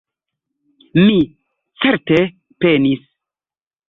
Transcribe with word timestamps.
Mi, 1.01 1.17
certe, 1.83 2.17
penis. 2.65 3.05